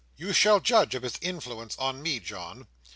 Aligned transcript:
You 0.17 0.33
shall 0.33 0.59
judge 0.59 0.95
of 0.95 1.03
its 1.03 1.19
influence 1.21 1.77
on 1.77 2.01
me, 2.01 2.19
John. 2.19 2.67